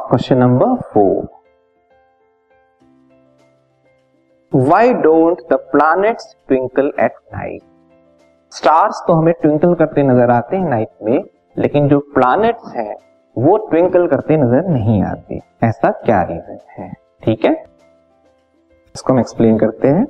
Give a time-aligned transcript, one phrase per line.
[0.00, 1.26] Question number four.
[4.52, 7.62] Why don't the planets twinkle at night
[8.52, 11.24] stars तो हमें twinkle करते नज़र आते हैं नाइट में,
[11.56, 12.94] लेकिन जो प्लैनेट्स हैं,
[13.36, 16.92] वो ट्विंकल करते नज़र नहीं आते। ऐसा क्या रीजन है?
[17.22, 17.52] ठीक है?
[18.94, 20.06] इसको हम एक्सप्लेन करते हैं।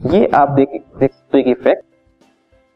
[0.00, 1.84] ये आप देख देख सकते इफ़ेक्ट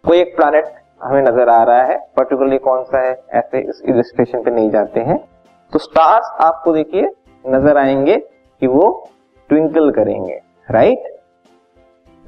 [0.05, 3.15] कोई एक प्लैनेट हमें नज़र आ रहा है पर्टिकुलरली कौन सा है?
[3.31, 5.19] ऐसे इस इलिस्ट्रेशन पे नहीं जाते हैं।
[5.73, 7.11] तो स्टार्स आपको देखिए
[7.47, 8.17] नज़र आएँगे
[8.61, 9.11] कि वो
[9.49, 10.41] ट्विंकल करेंगे
[10.71, 11.13] राइट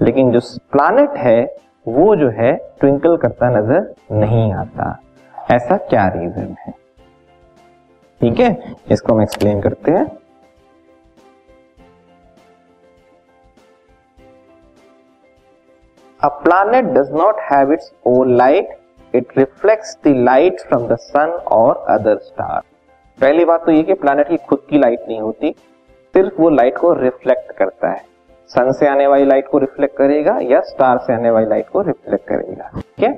[0.02, 0.40] लेकिन जो
[0.72, 1.56] प्लानट है,
[1.88, 4.98] वो जो है ट्विंकल करता नज़र नहीं आता।
[5.50, 6.72] ऐसा क्या रीजन है?
[8.20, 8.74] ठीक है?
[8.92, 10.06] इसको हम एक्सप्लेन करते हैं।
[16.20, 18.68] A planet does not have its own light.
[19.14, 22.62] It reflects the light from the sun or other star.
[23.18, 25.50] पहली बात तो ये कि प्लैनेट की खुद की लाइट नहीं होती,
[26.14, 28.04] सिर्फ़ वो लाइट को रिफ्लेक्ट करता है।
[28.50, 31.80] सन से आने वाली लाइट को रिफ्लेक्ट करेगा या स्टार से आने वाली लाइट को
[31.82, 33.12] रिफ्लेक्ट करेगा, ठीक है?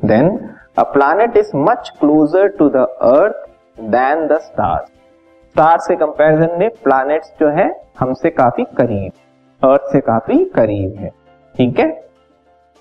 [0.00, 0.38] Then
[0.78, 3.46] a planet is much closer to the earth
[3.80, 9.12] than the stars stars के कंपैरिजन में प्लैनेट्स जो है, हमसे काफ़ी करीब
[9.62, 11.10] अर्थ से काफ़ी करीब है,
[11.54, 11.90] ठीक है?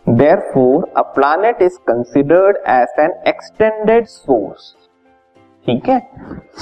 [0.53, 4.75] Therefore a planet is considered as an extended source
[5.66, 6.11] ठीक है?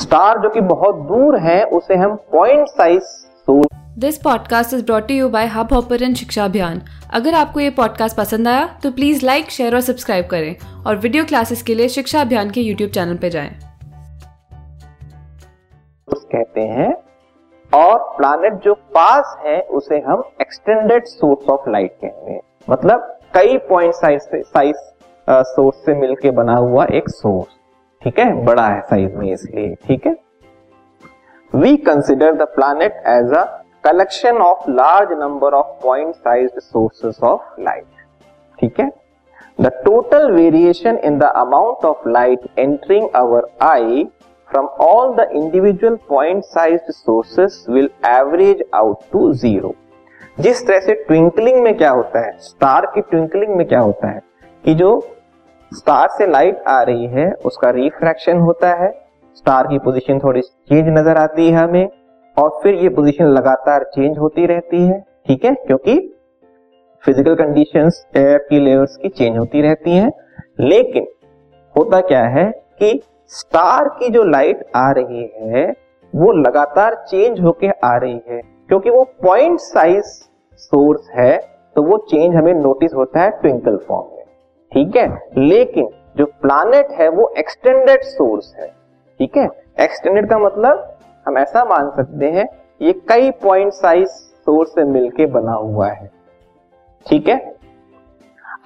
[0.02, 3.04] स्टार जो कि बहुत दूर है उसे हम point size
[3.46, 6.82] source this podcast is brought you by hub hopper शिक्षा अभियान
[7.14, 10.56] अगर आपको ये पॉडकास्ट पसंद आया तो प्लीज़ लाइक शेयर और सब्सक्राइब करें
[10.88, 13.52] और वीडियो क्लासेस के लिए शिक्षा अभियान के यूट्यूब चैनल पर जाए।
[16.14, 16.94] कहते हैं
[17.74, 23.58] और प्लानट जो पास है उसे हम एक्सटेंडेड सोर्स ऑफ़ लाइट कहते हैं। मतलब कई
[23.58, 24.78] पॉइंट साइज़ से साइज़
[25.30, 27.61] सोर्स से मिलके बना हुआ एक सोर्स
[28.04, 28.46] ठीक है?
[28.46, 30.16] बड़ा है साइज़ में इसलिए, ठीक है?
[31.56, 37.62] We consider the planet as a collection of large number of point size sources of
[37.62, 37.86] light
[38.60, 38.92] ठीक है?
[39.62, 44.08] The total variation in the amount of light entering our eye
[44.54, 49.72] from all the individual point sized sources will average out to zero.
[50.40, 52.38] जिस तरह से twinkling में क्या होता है?
[52.40, 54.22] Star की ट्विंकलिंग में क्या होता है?
[54.66, 55.08] कि जो
[55.72, 58.90] स्टार से लाइट आ रही है, उसका रिफ्रैक्शन होता है।
[59.38, 61.90] स्टार की पोजीशन थोड़ी चेंज नज़र आती है हमें,
[62.38, 65.54] और फिर ये पोजीशन लगातार चेंज होती रहती है, ठीक है?
[65.58, 65.98] क्योंकि
[67.04, 70.12] फ़िज़िकल कंडीशंस एयर की लेयर्स की चेंज होती रहती हैं।
[70.62, 71.08] लेकिन
[71.76, 72.50] होता क्या है
[72.80, 73.02] कि
[73.32, 75.70] स्टार की जो लाइट आ रही है,
[76.14, 80.06] वो लगातार चेंज होके आ रही है। क्योंकि वो पॉइंट साइज़
[80.60, 81.38] सोर्स है
[81.76, 84.21] तो वो चेंज हमें नोटिस होता है ट्विंकल फॉर्म में।
[84.72, 85.08] ठीक है?
[85.38, 88.68] लेकिन जो प्लानेट है, वो एक्सटेंडेड सोर्स है।
[89.20, 89.48] ठीक है?
[89.80, 92.48] एक्सटेंडेड का मतलब हम ऐसा मान सकते हैं,
[92.82, 96.10] ये कई पॉइंट साइज़ सोर्स से मिलके बना हुआ है।
[97.06, 97.38] ठीक है?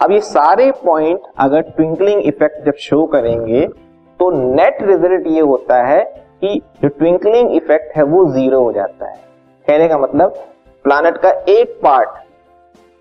[0.02, 3.66] अब ये सारे पॉइंट अगर ट्विंकलिंग इफ़ेक्ट जब शो करेंगे
[4.20, 6.04] तो नेट रिज़ल्ट ये होता है
[6.42, 9.18] कि जो ट्विंकलिंग इफ़ेक्ट है, वो ज़ीरो हो जाता है।
[9.68, 10.34] कहने का मतलब
[10.86, 12.10] प्लानट का एक पार्ट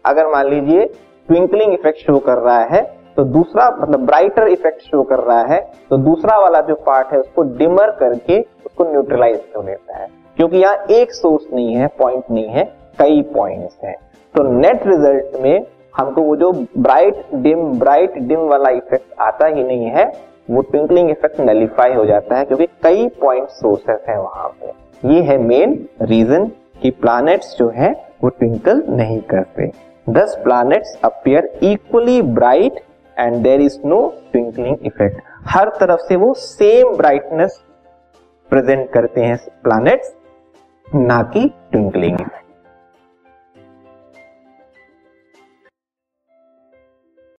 [0.05, 0.85] अगर मान लीजिए
[1.29, 2.83] ट्विंकलिंग इफ़ेक्ट शो कर रहा है
[3.17, 7.19] तो दूसरा मतलब ब्राइटर इफ़ेक्ट शो कर रहा है तो दूसरा वाला जो पार्ट है
[7.19, 12.25] उसको डिमर करके उसको न्यूट्रलाइज कर देता है। क्योंकि यहाँ एक सोर्स नहीं है पॉइंट
[12.31, 12.65] नहीं है,
[12.99, 13.95] कई पॉइंट्स हैं।
[14.35, 19.65] तो नेट रिज़ल्ट में हमको वो जो ब्राइट डिम ब्राइट डिम वाला इफ़ेक्ट आता ही
[19.65, 20.05] नहीं है,
[20.51, 25.23] वो ट्विंकलिंग इफ़ेक्ट नलीफाई हो जाता है, क्योंकि कई पॉइंट सोर्सेस है वहाँ पे। ये
[25.23, 26.51] है मेन रीजन
[26.83, 27.91] कि प्लैनेट्स जो है,
[28.25, 29.71] वो ट्विंकल नहीं करते।
[30.07, 32.81] Thus planets appear equally bright
[33.17, 34.01] and there is no
[34.33, 37.61] twinkling effect हर तरफ़ से वो सेम ब्राइटनेस
[38.51, 40.15] प्रेजेंट करते हैं प्लैनेट्स
[40.87, 42.44] ना कि ट्विंकलिंग इफ़ेक्ट